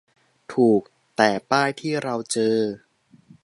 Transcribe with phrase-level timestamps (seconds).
[0.53, 0.81] ถูก
[1.15, 2.57] แต่ป้ายที่เราเจอ